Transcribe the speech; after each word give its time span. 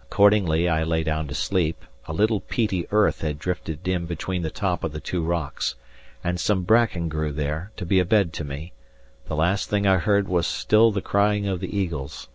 Accordingly, 0.00 0.68
I 0.68 0.84
lay 0.84 1.02
down 1.02 1.26
to 1.26 1.34
sleep; 1.34 1.84
a 2.06 2.12
little 2.12 2.38
peaty 2.38 2.86
earth 2.92 3.22
had 3.22 3.40
drifted 3.40 3.88
in 3.88 4.06
between 4.06 4.42
the 4.42 4.48
top 4.50 4.84
of 4.84 4.92
the 4.92 5.00
two 5.00 5.24
rocks, 5.24 5.74
and 6.22 6.38
some 6.38 6.62
bracken 6.62 7.08
grew 7.08 7.32
there, 7.32 7.72
to 7.78 7.84
be 7.84 7.98
a 7.98 8.04
bed 8.04 8.32
to 8.34 8.44
me; 8.44 8.72
the 9.26 9.34
last 9.34 9.68
thing 9.68 9.88
I 9.88 9.96
heard 9.96 10.28
was 10.28 10.46
still 10.46 10.92
the 10.92 11.00
crying 11.02 11.48
of 11.48 11.58
the 11.58 11.76
eagles. 11.76 12.28